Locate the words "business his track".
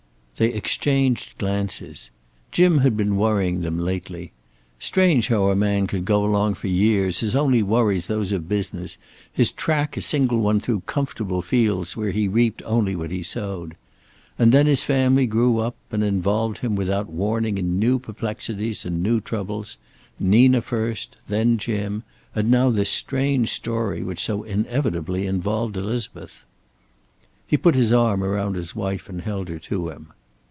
8.49-9.97